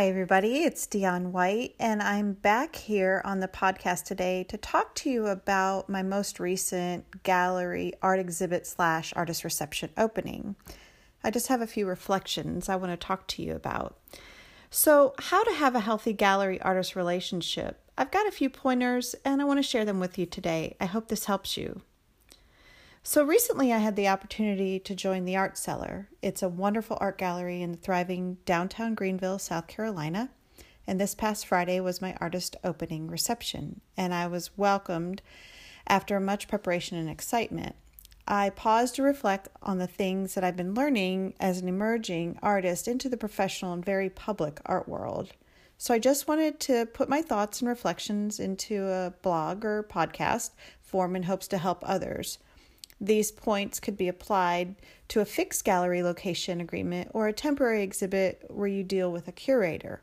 Hi, 0.00 0.08
everybody. 0.08 0.62
It's 0.62 0.86
Dion 0.86 1.30
White, 1.30 1.74
and 1.78 2.02
I'm 2.02 2.32
back 2.32 2.74
here 2.74 3.20
on 3.22 3.40
the 3.40 3.48
podcast 3.48 4.04
today 4.04 4.44
to 4.44 4.56
talk 4.56 4.94
to 4.94 5.10
you 5.10 5.26
about 5.26 5.90
my 5.90 6.02
most 6.02 6.40
recent 6.40 7.22
gallery 7.22 7.92
art 8.00 8.18
exhibit 8.18 8.66
slash 8.66 9.12
artist 9.14 9.44
reception 9.44 9.90
opening. 9.98 10.56
I 11.22 11.30
just 11.30 11.48
have 11.48 11.60
a 11.60 11.66
few 11.66 11.86
reflections 11.86 12.70
I 12.70 12.76
want 12.76 12.92
to 12.92 12.96
talk 12.96 13.26
to 13.26 13.42
you 13.42 13.54
about. 13.54 13.98
So, 14.70 15.12
how 15.18 15.44
to 15.44 15.52
have 15.52 15.74
a 15.74 15.80
healthy 15.80 16.14
gallery 16.14 16.58
artist 16.62 16.96
relationship. 16.96 17.78
I've 17.98 18.10
got 18.10 18.26
a 18.26 18.32
few 18.32 18.48
pointers 18.48 19.14
and 19.22 19.42
I 19.42 19.44
want 19.44 19.58
to 19.58 19.62
share 19.62 19.84
them 19.84 20.00
with 20.00 20.16
you 20.16 20.24
today. 20.24 20.78
I 20.80 20.86
hope 20.86 21.08
this 21.08 21.26
helps 21.26 21.58
you. 21.58 21.82
So 23.02 23.24
recently, 23.24 23.72
I 23.72 23.78
had 23.78 23.96
the 23.96 24.08
opportunity 24.08 24.78
to 24.80 24.94
join 24.94 25.24
the 25.24 25.36
Art 25.36 25.56
Cellar. 25.56 26.10
It's 26.20 26.42
a 26.42 26.50
wonderful 26.50 26.98
art 27.00 27.16
gallery 27.16 27.62
in 27.62 27.72
the 27.72 27.78
thriving 27.78 28.36
downtown 28.44 28.94
Greenville, 28.94 29.38
South 29.38 29.66
Carolina. 29.68 30.28
And 30.86 31.00
this 31.00 31.14
past 31.14 31.46
Friday 31.46 31.80
was 31.80 32.02
my 32.02 32.14
artist 32.20 32.56
opening 32.62 33.08
reception, 33.08 33.80
and 33.96 34.12
I 34.12 34.26
was 34.26 34.56
welcomed 34.58 35.22
after 35.86 36.20
much 36.20 36.46
preparation 36.46 36.98
and 36.98 37.08
excitement. 37.08 37.74
I 38.28 38.50
paused 38.50 38.96
to 38.96 39.02
reflect 39.02 39.48
on 39.62 39.78
the 39.78 39.86
things 39.86 40.34
that 40.34 40.44
I've 40.44 40.56
been 40.56 40.74
learning 40.74 41.34
as 41.40 41.58
an 41.58 41.68
emerging 41.68 42.38
artist 42.42 42.86
into 42.86 43.08
the 43.08 43.16
professional 43.16 43.72
and 43.72 43.84
very 43.84 44.10
public 44.10 44.60
art 44.66 44.86
world. 44.86 45.32
So 45.78 45.94
I 45.94 45.98
just 45.98 46.28
wanted 46.28 46.60
to 46.60 46.84
put 46.84 47.08
my 47.08 47.22
thoughts 47.22 47.60
and 47.60 47.68
reflections 47.68 48.38
into 48.38 48.88
a 48.88 49.14
blog 49.22 49.64
or 49.64 49.82
podcast 49.82 50.50
form 50.82 51.16
in 51.16 51.22
hopes 51.22 51.48
to 51.48 51.58
help 51.58 51.82
others. 51.86 52.38
These 53.00 53.32
points 53.32 53.80
could 53.80 53.96
be 53.96 54.08
applied 54.08 54.74
to 55.08 55.20
a 55.20 55.24
fixed 55.24 55.64
gallery 55.64 56.02
location 56.02 56.60
agreement 56.60 57.10
or 57.14 57.28
a 57.28 57.32
temporary 57.32 57.82
exhibit 57.82 58.44
where 58.48 58.68
you 58.68 58.84
deal 58.84 59.10
with 59.10 59.26
a 59.26 59.32
curator. 59.32 60.02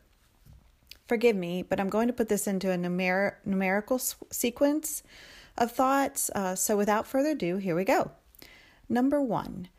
Forgive 1.08 1.36
me, 1.36 1.64
but 1.64 1.80
I'm 1.80 1.90
going 1.90 2.08
to 2.08 2.14
put 2.14 2.28
this 2.28 2.48
into 2.48 2.72
a 2.72 2.78
numer- 2.78 3.36
numerical 3.46 3.96
s- 3.96 4.16
sequence 4.32 5.04
of 5.58 5.72
thoughts. 5.72 6.30
Uh, 6.34 6.56
so, 6.56 6.76
without 6.76 7.08
further 7.08 7.30
ado, 7.30 7.58
here 7.58 7.76
we 7.76 7.86
go. 7.86 8.12
Number 8.90 9.22
one, 9.22 9.70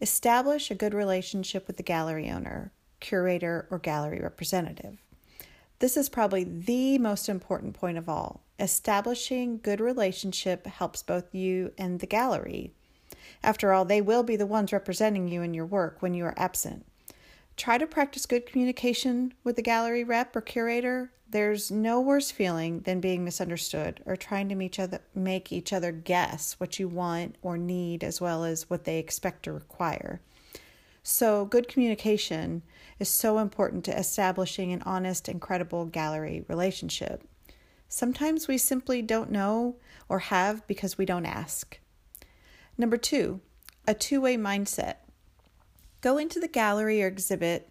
establish 0.00 0.70
a 0.70 0.74
good 0.74 0.94
relationship 0.94 1.66
with 1.66 1.76
the 1.76 1.82
gallery 1.82 2.28
owner, 2.30 2.72
curator, 3.00 3.66
or 3.70 3.78
gallery 3.78 4.20
representative. 4.20 4.98
This 5.78 5.96
is 5.96 6.08
probably 6.08 6.44
the 6.44 6.98
most 6.98 7.28
important 7.28 7.74
point 7.74 7.98
of 7.98 8.08
all. 8.08 8.40
Establishing 8.62 9.58
good 9.58 9.80
relationship 9.80 10.68
helps 10.68 11.02
both 11.02 11.34
you 11.34 11.72
and 11.76 11.98
the 11.98 12.06
gallery. 12.06 12.72
After 13.42 13.72
all, 13.72 13.84
they 13.84 14.00
will 14.00 14.22
be 14.22 14.36
the 14.36 14.46
ones 14.46 14.72
representing 14.72 15.26
you 15.26 15.42
in 15.42 15.52
your 15.52 15.66
work 15.66 16.00
when 16.00 16.14
you 16.14 16.24
are 16.26 16.34
absent. 16.36 16.86
Try 17.56 17.76
to 17.76 17.88
practice 17.88 18.24
good 18.24 18.46
communication 18.46 19.34
with 19.42 19.56
the 19.56 19.62
gallery 19.62 20.04
rep 20.04 20.36
or 20.36 20.40
curator. 20.40 21.10
There's 21.28 21.72
no 21.72 22.00
worse 22.00 22.30
feeling 22.30 22.82
than 22.82 23.00
being 23.00 23.24
misunderstood 23.24 24.00
or 24.06 24.14
trying 24.14 24.48
to 24.50 24.62
each 24.62 24.78
other, 24.78 25.00
make 25.12 25.50
each 25.50 25.72
other 25.72 25.90
guess 25.90 26.54
what 26.60 26.78
you 26.78 26.86
want 26.86 27.34
or 27.42 27.58
need 27.58 28.04
as 28.04 28.20
well 28.20 28.44
as 28.44 28.70
what 28.70 28.84
they 28.84 29.00
expect 29.00 29.48
or 29.48 29.54
require. 29.54 30.20
So, 31.02 31.46
good 31.46 31.66
communication 31.66 32.62
is 33.00 33.08
so 33.08 33.40
important 33.40 33.84
to 33.86 33.98
establishing 33.98 34.72
an 34.72 34.82
honest 34.82 35.26
and 35.26 35.40
credible 35.40 35.86
gallery 35.86 36.44
relationship. 36.46 37.24
Sometimes 37.94 38.48
we 38.48 38.56
simply 38.56 39.02
don't 39.02 39.30
know 39.30 39.76
or 40.08 40.20
have 40.20 40.66
because 40.66 40.96
we 40.96 41.04
don't 41.04 41.26
ask. 41.26 41.78
Number 42.78 42.96
two, 42.96 43.42
a 43.86 43.92
two 43.92 44.18
way 44.18 44.38
mindset. 44.38 44.94
Go 46.00 46.16
into 46.16 46.40
the 46.40 46.48
gallery 46.48 47.02
or 47.02 47.06
exhibit 47.06 47.68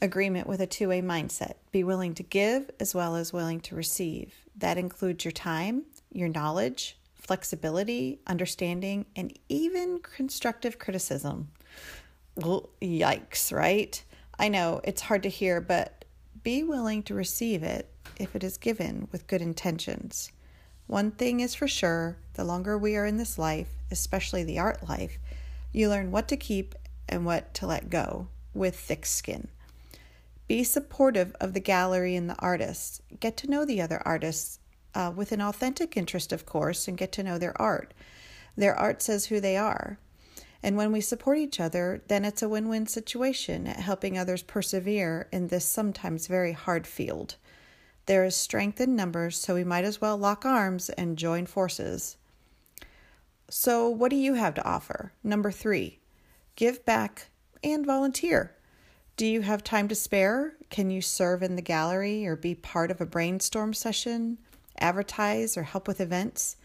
agreement 0.00 0.46
with 0.46 0.62
a 0.62 0.66
two 0.66 0.88
way 0.88 1.02
mindset. 1.02 1.56
Be 1.72 1.84
willing 1.84 2.14
to 2.14 2.22
give 2.22 2.70
as 2.80 2.94
well 2.94 3.16
as 3.16 3.34
willing 3.34 3.60
to 3.60 3.74
receive. 3.74 4.32
That 4.56 4.78
includes 4.78 5.26
your 5.26 5.32
time, 5.32 5.82
your 6.10 6.28
knowledge, 6.28 6.96
flexibility, 7.12 8.18
understanding, 8.26 9.04
and 9.14 9.38
even 9.50 9.98
constructive 9.98 10.78
criticism. 10.78 11.48
Yikes, 12.38 13.52
right? 13.52 14.02
I 14.38 14.48
know 14.48 14.80
it's 14.84 15.02
hard 15.02 15.22
to 15.24 15.28
hear, 15.28 15.60
but 15.60 16.06
be 16.42 16.64
willing 16.64 17.02
to 17.02 17.14
receive 17.14 17.62
it 17.62 17.90
if 18.16 18.34
it 18.34 18.44
is 18.44 18.56
given 18.56 19.08
with 19.12 19.26
good 19.26 19.42
intentions. 19.42 20.32
One 20.86 21.10
thing 21.10 21.40
is 21.40 21.54
for 21.54 21.68
sure 21.68 22.16
the 22.34 22.44
longer 22.44 22.76
we 22.76 22.96
are 22.96 23.06
in 23.06 23.16
this 23.16 23.38
life, 23.38 23.68
especially 23.90 24.42
the 24.42 24.58
art 24.58 24.88
life, 24.88 25.18
you 25.72 25.88
learn 25.88 26.10
what 26.10 26.26
to 26.28 26.36
keep 26.36 26.74
and 27.08 27.24
what 27.24 27.54
to 27.54 27.66
let 27.66 27.90
go 27.90 28.28
with 28.54 28.76
thick 28.76 29.06
skin. 29.06 29.48
Be 30.48 30.64
supportive 30.64 31.36
of 31.40 31.52
the 31.52 31.60
gallery 31.60 32.16
and 32.16 32.28
the 32.28 32.38
artists. 32.40 33.00
Get 33.20 33.36
to 33.36 33.50
know 33.50 33.64
the 33.64 33.80
other 33.80 34.02
artists 34.04 34.58
uh, 34.94 35.12
with 35.14 35.30
an 35.30 35.40
authentic 35.40 35.96
interest, 35.96 36.32
of 36.32 36.44
course, 36.44 36.88
and 36.88 36.98
get 36.98 37.12
to 37.12 37.22
know 37.22 37.38
their 37.38 37.60
art. 37.60 37.94
Their 38.56 38.74
art 38.74 39.00
says 39.00 39.26
who 39.26 39.38
they 39.38 39.56
are. 39.56 39.98
And 40.62 40.76
when 40.76 40.92
we 40.92 41.00
support 41.00 41.38
each 41.38 41.60
other, 41.60 42.02
then 42.08 42.24
it's 42.24 42.42
a 42.42 42.48
win 42.48 42.68
win 42.68 42.86
situation 42.86 43.66
at 43.66 43.76
helping 43.76 44.18
others 44.18 44.42
persevere 44.42 45.28
in 45.32 45.48
this 45.48 45.64
sometimes 45.64 46.26
very 46.26 46.52
hard 46.52 46.86
field. 46.86 47.36
There 48.10 48.24
is 48.24 48.34
strength 48.34 48.80
in 48.80 48.96
numbers, 48.96 49.36
so 49.36 49.54
we 49.54 49.62
might 49.62 49.84
as 49.84 50.00
well 50.00 50.18
lock 50.18 50.44
arms 50.44 50.88
and 50.88 51.16
join 51.16 51.46
forces. 51.46 52.16
So, 53.48 53.88
what 53.88 54.10
do 54.10 54.16
you 54.16 54.34
have 54.34 54.54
to 54.54 54.64
offer? 54.64 55.12
Number 55.22 55.52
three, 55.52 56.00
give 56.56 56.84
back 56.84 57.28
and 57.62 57.86
volunteer. 57.86 58.56
Do 59.16 59.24
you 59.24 59.42
have 59.42 59.62
time 59.62 59.86
to 59.86 59.94
spare? 59.94 60.56
Can 60.70 60.90
you 60.90 61.00
serve 61.00 61.40
in 61.40 61.54
the 61.54 61.62
gallery 61.62 62.26
or 62.26 62.34
be 62.34 62.56
part 62.56 62.90
of 62.90 63.00
a 63.00 63.06
brainstorm 63.06 63.74
session, 63.74 64.38
advertise, 64.80 65.56
or 65.56 65.62
help 65.62 65.86
with 65.86 66.00
events? 66.00 66.56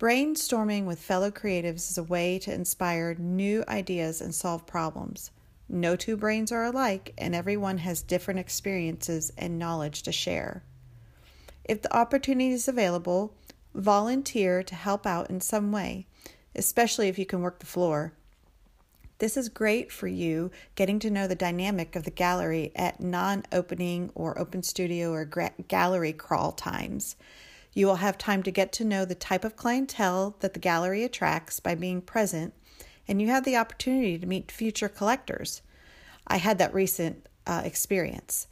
Brainstorming 0.00 0.86
with 0.86 0.98
fellow 0.98 1.30
creatives 1.30 1.88
is 1.88 1.98
a 1.98 2.02
way 2.02 2.40
to 2.40 2.52
inspire 2.52 3.14
new 3.14 3.62
ideas 3.68 4.20
and 4.20 4.34
solve 4.34 4.66
problems. 4.66 5.30
No 5.68 5.96
two 5.96 6.16
brains 6.16 6.52
are 6.52 6.64
alike, 6.64 7.14
and 7.16 7.34
everyone 7.34 7.78
has 7.78 8.02
different 8.02 8.40
experiences 8.40 9.32
and 9.38 9.58
knowledge 9.58 10.02
to 10.02 10.12
share. 10.12 10.62
If 11.64 11.80
the 11.80 11.96
opportunity 11.96 12.52
is 12.52 12.68
available, 12.68 13.34
volunteer 13.74 14.62
to 14.62 14.74
help 14.74 15.06
out 15.06 15.30
in 15.30 15.40
some 15.40 15.72
way, 15.72 16.06
especially 16.54 17.08
if 17.08 17.18
you 17.18 17.26
can 17.26 17.40
work 17.40 17.58
the 17.58 17.66
floor. 17.66 18.12
This 19.18 19.36
is 19.36 19.48
great 19.48 19.90
for 19.90 20.06
you 20.06 20.50
getting 20.74 20.98
to 20.98 21.10
know 21.10 21.26
the 21.26 21.34
dynamic 21.34 21.96
of 21.96 22.04
the 22.04 22.10
gallery 22.10 22.72
at 22.76 23.00
non 23.00 23.44
opening 23.52 24.10
or 24.14 24.38
open 24.38 24.62
studio 24.62 25.12
or 25.12 25.24
gra- 25.24 25.54
gallery 25.68 26.12
crawl 26.12 26.52
times. 26.52 27.16
You 27.72 27.86
will 27.86 27.96
have 27.96 28.18
time 28.18 28.42
to 28.42 28.50
get 28.50 28.72
to 28.72 28.84
know 28.84 29.04
the 29.04 29.14
type 29.14 29.44
of 29.44 29.56
clientele 29.56 30.36
that 30.40 30.52
the 30.52 30.60
gallery 30.60 31.04
attracts 31.04 31.58
by 31.58 31.74
being 31.74 32.02
present 32.02 32.54
and 33.06 33.20
you 33.20 33.28
have 33.28 33.44
the 33.44 33.56
opportunity 33.56 34.18
to 34.18 34.26
meet 34.26 34.50
future 34.50 34.88
collectors. 34.88 35.62
I 36.26 36.38
had 36.38 36.58
that 36.58 36.74
recent 36.74 37.26
uh, 37.46 37.62
experience. 37.64 38.46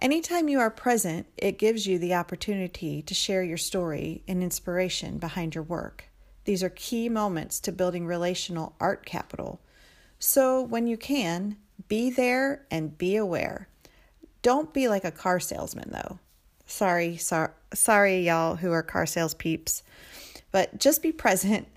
Anytime 0.00 0.48
you 0.48 0.60
are 0.60 0.70
present, 0.70 1.26
it 1.36 1.58
gives 1.58 1.86
you 1.86 1.98
the 1.98 2.14
opportunity 2.14 3.02
to 3.02 3.14
share 3.14 3.42
your 3.42 3.56
story 3.56 4.22
and 4.28 4.42
inspiration 4.42 5.18
behind 5.18 5.54
your 5.54 5.64
work. 5.64 6.04
These 6.44 6.62
are 6.62 6.70
key 6.70 7.08
moments 7.08 7.60
to 7.60 7.72
building 7.72 8.06
relational 8.06 8.74
art 8.80 9.04
capital. 9.04 9.60
So, 10.20 10.62
when 10.62 10.86
you 10.86 10.96
can, 10.96 11.56
be 11.88 12.10
there 12.10 12.64
and 12.70 12.96
be 12.96 13.16
aware. 13.16 13.68
Don't 14.42 14.72
be 14.72 14.88
like 14.88 15.04
a 15.04 15.10
car 15.10 15.40
salesman, 15.40 15.90
though. 15.90 16.18
Sorry, 16.66 17.16
sorry, 17.16 17.52
sorry, 17.74 18.26
y'all 18.26 18.56
who 18.56 18.70
are 18.72 18.82
car 18.82 19.06
sales 19.06 19.34
peeps, 19.34 19.82
but 20.52 20.78
just 20.78 21.02
be 21.02 21.12
present 21.12 21.68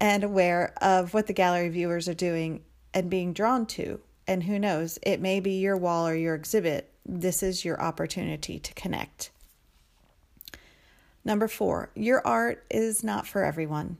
and 0.00 0.24
aware 0.24 0.74
of 0.80 1.14
what 1.14 1.26
the 1.26 1.32
gallery 1.32 1.68
viewers 1.68 2.08
are 2.08 2.14
doing 2.14 2.62
and 2.92 3.10
being 3.10 3.32
drawn 3.32 3.66
to. 3.66 4.00
And 4.26 4.42
who 4.44 4.58
knows, 4.58 4.98
it 5.02 5.20
may 5.20 5.40
be 5.40 5.58
your 5.58 5.76
wall 5.76 6.08
or 6.08 6.14
your 6.14 6.34
exhibit. 6.34 6.92
This 7.04 7.42
is 7.42 7.64
your 7.64 7.80
opportunity 7.80 8.58
to 8.58 8.74
connect. 8.74 9.30
Number 11.24 11.48
four, 11.48 11.90
your 11.94 12.26
art 12.26 12.64
is 12.70 13.02
not 13.02 13.26
for 13.26 13.44
everyone. 13.44 13.96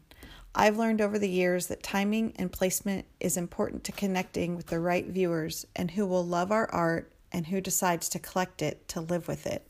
I've 0.55 0.79
learned 0.79 1.01
over 1.01 1.19
the 1.19 1.29
years 1.29 1.67
that 1.67 1.83
timing 1.83 2.33
and 2.37 2.51
placement 2.51 3.05
is 3.21 3.37
important 3.37 3.85
to 3.85 3.93
connecting 3.93 4.57
with 4.57 4.67
the 4.67 4.81
right 4.81 5.07
viewers 5.07 5.67
and 5.77 5.91
who 5.91 6.07
will 6.07 6.25
love 6.25 6.51
our 6.51 6.71
art 6.71 7.13
and 7.31 7.47
who 7.47 7.61
decides 7.61 8.09
to 8.09 8.19
collect 8.19 8.63
it 8.63 8.89
to 8.89 9.01
live 9.01 9.29
with 9.29 9.47
it. 9.47 9.69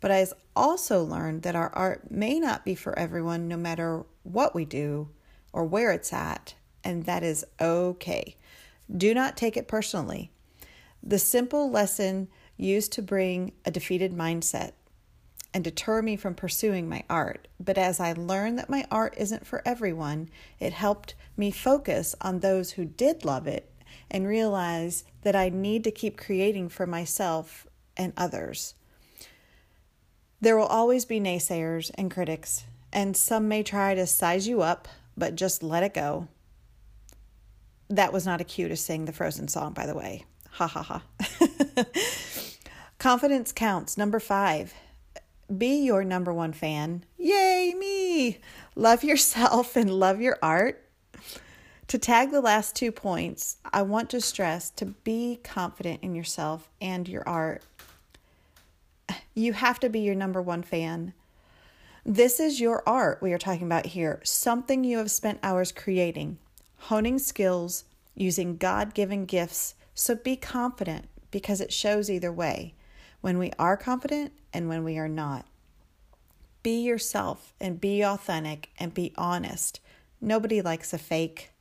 But 0.00 0.10
I 0.10 0.16
have 0.16 0.32
also 0.56 1.04
learned 1.04 1.42
that 1.42 1.54
our 1.54 1.70
art 1.72 2.10
may 2.10 2.40
not 2.40 2.64
be 2.64 2.74
for 2.74 2.98
everyone 2.98 3.46
no 3.48 3.56
matter 3.56 4.04
what 4.24 4.54
we 4.54 4.64
do 4.64 5.08
or 5.54 5.64
where 5.64 5.92
it's 5.92 6.12
at, 6.12 6.54
and 6.82 7.04
that 7.04 7.22
is 7.22 7.46
okay. 7.60 8.36
Do 8.94 9.14
not 9.14 9.36
take 9.36 9.56
it 9.56 9.68
personally. 9.68 10.32
The 11.00 11.18
simple 11.18 11.70
lesson 11.70 12.28
used 12.56 12.92
to 12.92 13.02
bring 13.02 13.52
a 13.64 13.70
defeated 13.70 14.12
mindset 14.12 14.72
and 15.54 15.62
deter 15.62 16.02
me 16.02 16.16
from 16.16 16.34
pursuing 16.34 16.88
my 16.88 17.04
art. 17.08 17.46
But 17.60 17.78
as 17.78 18.00
I 18.00 18.12
learned 18.12 18.58
that 18.58 18.68
my 18.68 18.84
art 18.90 19.14
isn't 19.16 19.46
for 19.46 19.62
everyone, 19.64 20.28
it 20.58 20.72
helped 20.72 21.14
me 21.36 21.52
focus 21.52 22.16
on 22.20 22.40
those 22.40 22.72
who 22.72 22.84
did 22.84 23.24
love 23.24 23.46
it 23.46 23.70
and 24.10 24.26
realize 24.26 25.04
that 25.22 25.36
I 25.36 25.50
need 25.50 25.84
to 25.84 25.92
keep 25.92 26.16
creating 26.16 26.68
for 26.68 26.86
myself 26.86 27.68
and 27.96 28.12
others. 28.16 28.74
There 30.40 30.58
will 30.58 30.66
always 30.66 31.04
be 31.04 31.20
naysayers 31.20 31.92
and 31.94 32.10
critics, 32.10 32.64
and 32.92 33.16
some 33.16 33.46
may 33.46 33.62
try 33.62 33.94
to 33.94 34.06
size 34.06 34.48
you 34.48 34.62
up, 34.62 34.88
but 35.16 35.36
just 35.36 35.62
let 35.62 35.82
it 35.82 35.94
go. 35.94 36.28
That 37.88 38.12
was 38.12 38.26
not 38.26 38.40
a 38.40 38.44
cue 38.44 38.68
to 38.68 38.76
sing 38.76 39.04
the 39.04 39.12
Frozen 39.12 39.48
song, 39.48 39.72
by 39.72 39.86
the 39.86 39.94
way. 39.94 40.24
Ha 40.52 40.66
ha 40.66 40.82
ha. 40.82 41.02
Confidence 42.98 43.52
counts. 43.52 43.98
Number 43.98 44.20
five, 44.20 44.72
be 45.56 45.84
your 45.84 46.04
number 46.04 46.32
one 46.32 46.52
fan. 46.52 47.04
Yay, 47.18 47.74
me! 47.78 48.38
Love 48.74 49.04
yourself 49.04 49.76
and 49.76 49.90
love 49.90 50.20
your 50.20 50.38
art. 50.42 50.80
To 51.88 51.98
tag 51.98 52.30
the 52.30 52.40
last 52.40 52.74
two 52.74 52.90
points, 52.90 53.58
I 53.72 53.82
want 53.82 54.08
to 54.10 54.20
stress 54.20 54.70
to 54.70 54.86
be 54.86 55.38
confident 55.44 56.02
in 56.02 56.14
yourself 56.14 56.70
and 56.80 57.06
your 57.06 57.28
art. 57.28 57.62
You 59.34 59.52
have 59.52 59.78
to 59.80 59.90
be 59.90 60.00
your 60.00 60.14
number 60.14 60.40
one 60.40 60.62
fan. 60.62 61.12
This 62.06 62.38
is 62.38 62.60
your 62.60 62.82
art 62.86 63.22
we 63.22 63.32
are 63.32 63.38
talking 63.38 63.64
about 63.64 63.86
here, 63.86 64.20
something 64.24 64.84
you 64.84 64.98
have 64.98 65.10
spent 65.10 65.38
hours 65.42 65.72
creating, 65.72 66.36
honing 66.76 67.18
skills, 67.18 67.84
using 68.14 68.58
God 68.58 68.92
given 68.92 69.24
gifts. 69.24 69.74
So 69.94 70.14
be 70.14 70.36
confident 70.36 71.08
because 71.30 71.62
it 71.62 71.72
shows 71.72 72.10
either 72.10 72.30
way 72.30 72.74
when 73.22 73.38
we 73.38 73.52
are 73.58 73.78
confident 73.78 74.32
and 74.52 74.68
when 74.68 74.84
we 74.84 74.98
are 74.98 75.08
not. 75.08 75.46
Be 76.62 76.82
yourself 76.82 77.54
and 77.58 77.80
be 77.80 78.04
authentic 78.04 78.68
and 78.78 78.92
be 78.92 79.14
honest. 79.16 79.80
Nobody 80.20 80.60
likes 80.60 80.92
a 80.92 80.98
fake. 80.98 81.52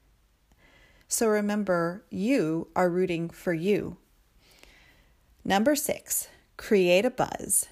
So 1.08 1.28
remember, 1.28 2.04
you 2.10 2.68
are 2.76 2.90
rooting 2.90 3.30
for 3.30 3.54
you. 3.54 3.96
Number 5.46 5.74
six, 5.74 6.28
create 6.58 7.06
a 7.06 7.10
buzz. 7.10 7.68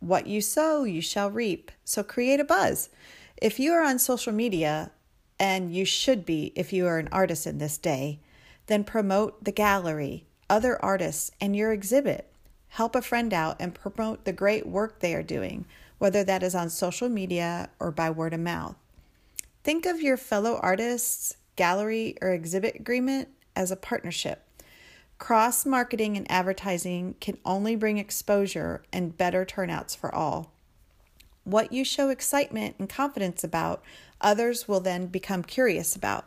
What 0.00 0.26
you 0.26 0.40
sow, 0.40 0.84
you 0.84 1.00
shall 1.00 1.30
reap. 1.30 1.72
So 1.84 2.02
create 2.02 2.40
a 2.40 2.44
buzz. 2.44 2.90
If 3.36 3.58
you 3.58 3.72
are 3.72 3.82
on 3.82 3.98
social 3.98 4.32
media, 4.32 4.92
and 5.38 5.74
you 5.74 5.84
should 5.84 6.26
be 6.26 6.52
if 6.56 6.72
you 6.72 6.86
are 6.86 6.98
an 6.98 7.08
artist 7.12 7.46
in 7.46 7.58
this 7.58 7.78
day, 7.78 8.20
then 8.66 8.84
promote 8.84 9.44
the 9.44 9.52
gallery, 9.52 10.26
other 10.50 10.82
artists, 10.84 11.30
and 11.40 11.54
your 11.54 11.72
exhibit. 11.72 12.30
Help 12.68 12.94
a 12.94 13.02
friend 13.02 13.32
out 13.32 13.56
and 13.60 13.74
promote 13.74 14.24
the 14.24 14.32
great 14.32 14.66
work 14.66 15.00
they 15.00 15.14
are 15.14 15.22
doing, 15.22 15.64
whether 15.98 16.22
that 16.24 16.42
is 16.42 16.54
on 16.54 16.68
social 16.68 17.08
media 17.08 17.70
or 17.78 17.90
by 17.90 18.10
word 18.10 18.34
of 18.34 18.40
mouth. 18.40 18.76
Think 19.64 19.86
of 19.86 20.02
your 20.02 20.16
fellow 20.16 20.58
artists, 20.62 21.36
gallery, 21.56 22.16
or 22.20 22.32
exhibit 22.32 22.76
agreement 22.76 23.28
as 23.56 23.70
a 23.70 23.76
partnership. 23.76 24.42
Cross 25.18 25.66
marketing 25.66 26.16
and 26.16 26.30
advertising 26.30 27.16
can 27.20 27.38
only 27.44 27.74
bring 27.74 27.98
exposure 27.98 28.82
and 28.92 29.16
better 29.16 29.44
turnouts 29.44 29.94
for 29.94 30.14
all. 30.14 30.52
What 31.44 31.72
you 31.72 31.84
show 31.84 32.08
excitement 32.08 32.76
and 32.78 32.88
confidence 32.88 33.42
about, 33.42 33.82
others 34.20 34.68
will 34.68 34.80
then 34.80 35.06
become 35.06 35.42
curious 35.42 35.96
about. 35.96 36.26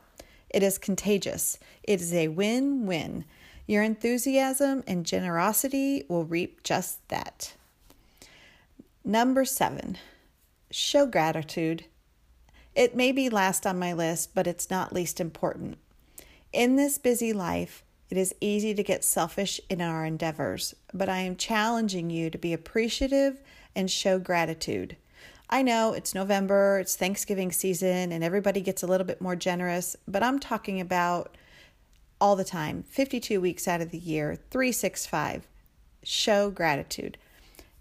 It 0.50 0.62
is 0.62 0.78
contagious. 0.78 1.58
It 1.84 2.02
is 2.02 2.14
a 2.14 2.28
win 2.28 2.86
win. 2.86 3.24
Your 3.66 3.84
enthusiasm 3.84 4.84
and 4.86 5.06
generosity 5.06 6.04
will 6.10 6.26
reap 6.26 6.64
just 6.64 7.08
that. 7.08 7.54
Number 9.06 9.46
seven, 9.46 9.98
show 10.70 11.06
gratitude. 11.06 11.86
It 12.76 12.96
may 12.96 13.12
be 13.12 13.30
last 13.30 13.66
on 13.66 13.80
my 13.80 13.94
list, 13.94 14.36
but 14.36 14.48
it's 14.48 14.70
not 14.70 14.92
least 14.92 15.22
important. 15.22 15.78
In 16.52 16.76
this 16.76 16.98
busy 16.98 17.32
life, 17.32 17.84
it 18.12 18.18
is 18.18 18.36
easy 18.42 18.74
to 18.74 18.84
get 18.84 19.06
selfish 19.06 19.62
in 19.70 19.80
our 19.80 20.04
endeavors, 20.04 20.76
but 20.94 21.08
I 21.08 21.20
am 21.20 21.38
challenging 21.38 22.10
you 22.10 22.30
to 22.30 22.38
be 22.38 22.52
appreciative 22.52 23.42
and 23.74 23.90
show 23.90 24.20
gratitude. 24.20 24.98
I 25.50 25.62
know 25.62 25.94
it's 25.94 26.14
November, 26.14 26.80
it's 26.80 26.98
Thanksgiving 26.98 27.54
season, 27.54 28.12
and 28.12 28.22
everybody 28.22 28.60
gets 28.60 28.84
a 28.84 28.88
little 28.88 29.08
bit 29.08 29.22
more 29.22 29.38
generous, 29.38 29.96
but 30.10 30.24
I'm 30.24 30.40
talking 30.40 30.82
about 30.82 31.38
all 32.20 32.36
the 32.36 32.44
time 32.44 32.84
52 32.84 33.40
weeks 33.40 33.66
out 33.66 33.80
of 33.80 33.92
the 33.92 33.98
year, 33.98 34.36
365. 34.50 35.48
Show 36.04 36.52
gratitude. 36.52 37.18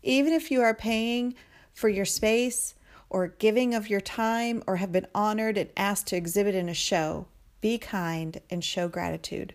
Even 0.00 0.32
if 0.32 0.48
you 0.48 0.62
are 0.62 0.74
paying 0.74 1.34
for 1.74 1.88
your 1.88 2.04
space 2.04 2.76
or 3.08 3.26
giving 3.26 3.74
of 3.74 3.90
your 3.90 4.00
time 4.00 4.62
or 4.68 4.76
have 4.76 4.92
been 4.92 5.08
honored 5.12 5.58
and 5.58 5.70
asked 5.76 6.06
to 6.06 6.16
exhibit 6.16 6.54
in 6.54 6.68
a 6.68 6.74
show, 6.74 7.26
be 7.60 7.78
kind 7.78 8.40
and 8.48 8.62
show 8.62 8.86
gratitude. 8.86 9.54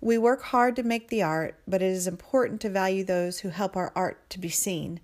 We 0.00 0.18
work 0.18 0.42
hard 0.42 0.76
to 0.76 0.82
make 0.82 1.08
the 1.08 1.22
art, 1.22 1.58
but 1.66 1.82
it 1.82 1.90
is 1.90 2.06
important 2.06 2.60
to 2.60 2.70
value 2.70 3.04
those 3.04 3.40
who 3.40 3.48
help 3.48 3.76
our 3.76 3.92
art 3.96 4.28
to 4.30 4.38
be 4.38 4.48
seen. 4.48 5.00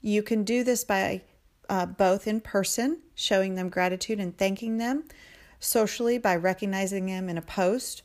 You 0.00 0.22
can 0.22 0.44
do 0.44 0.64
this 0.64 0.84
by 0.84 1.22
uh, 1.68 1.86
both 1.86 2.26
in 2.26 2.40
person, 2.40 2.98
showing 3.14 3.54
them 3.54 3.68
gratitude 3.68 4.20
and 4.20 4.36
thanking 4.36 4.78
them, 4.78 5.04
socially 5.58 6.18
by 6.18 6.36
recognizing 6.36 7.06
them 7.06 7.28
in 7.28 7.36
a 7.36 7.42
post, 7.42 8.02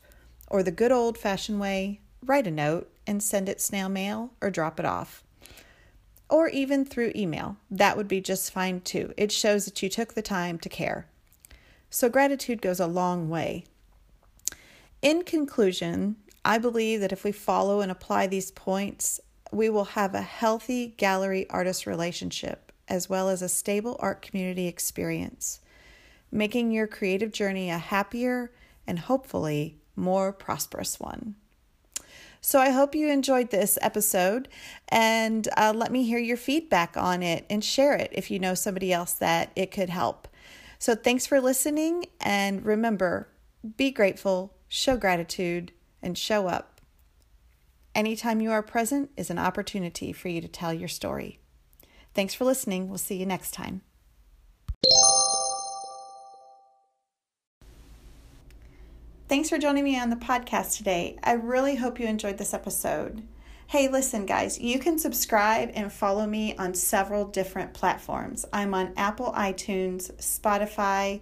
or 0.48 0.62
the 0.62 0.70
good 0.70 0.92
old 0.92 1.16
fashioned 1.16 1.60
way, 1.60 2.00
write 2.24 2.46
a 2.46 2.50
note 2.50 2.90
and 3.06 3.22
send 3.22 3.48
it 3.48 3.60
snail 3.60 3.88
mail 3.88 4.32
or 4.40 4.50
drop 4.50 4.78
it 4.78 4.86
off 4.86 5.22
or 6.28 6.48
even 6.48 6.84
through 6.84 7.12
email. 7.14 7.56
That 7.70 7.96
would 7.96 8.08
be 8.08 8.20
just 8.20 8.52
fine 8.52 8.80
too. 8.80 9.12
It 9.16 9.32
shows 9.32 9.64
that 9.64 9.82
you 9.82 9.88
took 9.88 10.14
the 10.14 10.22
time 10.22 10.58
to 10.60 10.68
care. 10.68 11.06
So, 11.90 12.08
gratitude 12.08 12.60
goes 12.60 12.80
a 12.80 12.86
long 12.86 13.28
way. 13.28 13.64
In 15.02 15.22
conclusion, 15.24 16.16
I 16.44 16.58
believe 16.58 17.00
that 17.00 17.12
if 17.12 17.24
we 17.24 17.32
follow 17.32 17.80
and 17.80 17.90
apply 17.90 18.26
these 18.26 18.50
points, 18.50 19.20
we 19.52 19.68
will 19.68 19.84
have 19.84 20.14
a 20.14 20.22
healthy 20.22 20.88
gallery 20.96 21.48
artist 21.50 21.86
relationship 21.86 22.72
as 22.88 23.08
well 23.08 23.28
as 23.28 23.42
a 23.42 23.48
stable 23.48 23.96
art 23.98 24.22
community 24.22 24.66
experience, 24.66 25.60
making 26.30 26.70
your 26.70 26.86
creative 26.86 27.32
journey 27.32 27.70
a 27.70 27.78
happier 27.78 28.52
and 28.86 29.00
hopefully 29.00 29.76
more 29.96 30.32
prosperous 30.32 31.00
one. 31.00 31.34
So 32.40 32.60
I 32.60 32.70
hope 32.70 32.94
you 32.94 33.08
enjoyed 33.10 33.50
this 33.50 33.76
episode 33.82 34.48
and 34.88 35.48
uh, 35.56 35.72
let 35.74 35.90
me 35.90 36.04
hear 36.04 36.18
your 36.18 36.36
feedback 36.36 36.96
on 36.96 37.22
it 37.22 37.44
and 37.50 37.64
share 37.64 37.94
it 37.94 38.10
if 38.12 38.30
you 38.30 38.38
know 38.38 38.54
somebody 38.54 38.92
else 38.92 39.14
that 39.14 39.50
it 39.56 39.72
could 39.72 39.88
help. 39.88 40.28
So 40.78 40.94
thanks 40.94 41.26
for 41.26 41.40
listening 41.40 42.06
and 42.20 42.64
remember 42.64 43.28
be 43.76 43.90
grateful, 43.90 44.55
show 44.68 44.96
gratitude, 44.96 45.72
and 46.02 46.16
show 46.16 46.46
up. 46.46 46.80
Anytime 47.94 48.40
you 48.40 48.50
are 48.50 48.62
present 48.62 49.10
is 49.16 49.30
an 49.30 49.38
opportunity 49.38 50.12
for 50.12 50.28
you 50.28 50.40
to 50.40 50.48
tell 50.48 50.72
your 50.72 50.88
story. 50.88 51.38
Thanks 52.14 52.34
for 52.34 52.44
listening. 52.44 52.88
We'll 52.88 52.98
see 52.98 53.16
you 53.16 53.26
next 53.26 53.52
time. 53.52 53.82
Thanks 59.28 59.48
for 59.48 59.58
joining 59.58 59.82
me 59.82 59.98
on 59.98 60.10
the 60.10 60.16
podcast 60.16 60.76
today. 60.76 61.18
I 61.22 61.32
really 61.32 61.74
hope 61.74 61.98
you 61.98 62.06
enjoyed 62.06 62.38
this 62.38 62.54
episode. 62.54 63.26
Hey, 63.66 63.88
listen, 63.88 64.24
guys, 64.26 64.60
you 64.60 64.78
can 64.78 64.96
subscribe 64.96 65.72
and 65.74 65.92
follow 65.92 66.24
me 66.24 66.56
on 66.56 66.72
several 66.74 67.24
different 67.24 67.74
platforms. 67.74 68.46
I'm 68.52 68.72
on 68.74 68.92
Apple 68.96 69.32
iTunes, 69.32 70.14
Spotify, 70.18 71.20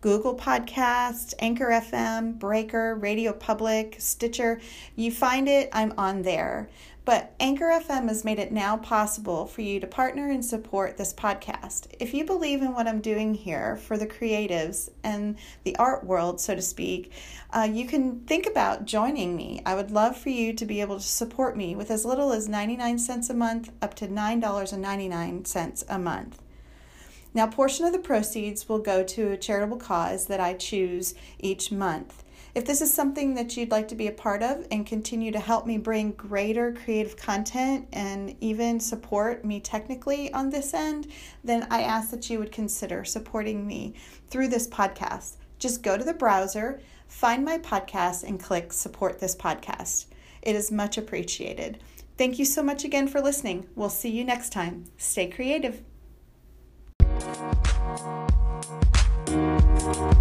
Google 0.00 0.36
Podcast, 0.36 1.34
Anchor 1.38 1.70
FM, 1.70 2.38
Breaker, 2.38 2.94
Radio 2.94 3.32
Public, 3.32 3.96
Stitcher. 3.98 4.60
You 4.94 5.10
find 5.10 5.48
it, 5.48 5.68
I'm 5.72 5.94
on 5.96 6.22
there. 6.22 6.68
But 7.06 7.34
Anchor 7.38 7.66
FM 7.66 8.08
has 8.08 8.24
made 8.24 8.40
it 8.40 8.50
now 8.50 8.76
possible 8.76 9.46
for 9.46 9.60
you 9.60 9.78
to 9.78 9.86
partner 9.86 10.28
and 10.28 10.44
support 10.44 10.96
this 10.96 11.14
podcast. 11.14 11.86
If 12.00 12.12
you 12.12 12.24
believe 12.24 12.62
in 12.62 12.74
what 12.74 12.88
I'm 12.88 13.00
doing 13.00 13.32
here 13.32 13.76
for 13.76 13.96
the 13.96 14.08
creatives 14.08 14.90
and 15.04 15.36
the 15.62 15.76
art 15.76 16.04
world, 16.04 16.40
so 16.40 16.56
to 16.56 16.62
speak, 16.62 17.12
uh, 17.52 17.68
you 17.70 17.86
can 17.86 18.22
think 18.26 18.44
about 18.44 18.86
joining 18.86 19.36
me. 19.36 19.62
I 19.64 19.76
would 19.76 19.92
love 19.92 20.16
for 20.16 20.30
you 20.30 20.52
to 20.54 20.66
be 20.66 20.80
able 20.80 20.96
to 20.96 21.02
support 21.06 21.56
me 21.56 21.76
with 21.76 21.92
as 21.92 22.04
little 22.04 22.32
as 22.32 22.48
99 22.48 22.98
cents 22.98 23.30
a 23.30 23.34
month 23.34 23.70
up 23.80 23.94
to 23.94 24.08
$9.99 24.08 25.84
a 25.88 25.98
month. 26.00 26.42
Now, 27.36 27.46
portion 27.46 27.84
of 27.84 27.92
the 27.92 27.98
proceeds 27.98 28.66
will 28.66 28.78
go 28.78 29.04
to 29.04 29.32
a 29.32 29.36
charitable 29.36 29.76
cause 29.76 30.24
that 30.24 30.40
I 30.40 30.54
choose 30.54 31.14
each 31.38 31.70
month. 31.70 32.24
If 32.54 32.64
this 32.64 32.80
is 32.80 32.90
something 32.90 33.34
that 33.34 33.54
you'd 33.54 33.70
like 33.70 33.88
to 33.88 33.94
be 33.94 34.06
a 34.06 34.12
part 34.12 34.42
of 34.42 34.66
and 34.70 34.86
continue 34.86 35.30
to 35.32 35.38
help 35.38 35.66
me 35.66 35.76
bring 35.76 36.12
greater 36.12 36.72
creative 36.72 37.18
content 37.18 37.88
and 37.92 38.34
even 38.40 38.80
support 38.80 39.44
me 39.44 39.60
technically 39.60 40.32
on 40.32 40.48
this 40.48 40.72
end, 40.72 41.08
then 41.44 41.66
I 41.70 41.82
ask 41.82 42.10
that 42.12 42.30
you 42.30 42.38
would 42.38 42.52
consider 42.52 43.04
supporting 43.04 43.66
me 43.66 43.92
through 44.30 44.48
this 44.48 44.66
podcast. 44.66 45.36
Just 45.58 45.82
go 45.82 45.98
to 45.98 46.04
the 46.04 46.14
browser, 46.14 46.80
find 47.06 47.44
my 47.44 47.58
podcast, 47.58 48.24
and 48.24 48.40
click 48.40 48.72
support 48.72 49.18
this 49.18 49.36
podcast. 49.36 50.06
It 50.40 50.56
is 50.56 50.72
much 50.72 50.96
appreciated. 50.96 51.82
Thank 52.16 52.38
you 52.38 52.46
so 52.46 52.62
much 52.62 52.82
again 52.82 53.08
for 53.08 53.20
listening. 53.20 53.66
We'll 53.74 53.90
see 53.90 54.08
you 54.08 54.24
next 54.24 54.54
time. 54.54 54.84
Stay 54.96 55.28
creative. 55.28 55.82
Thank 59.86 60.16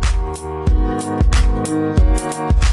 you. 2.50 2.65